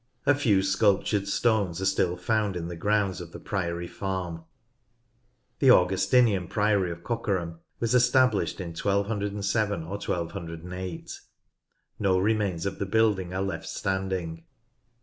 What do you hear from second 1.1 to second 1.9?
stones are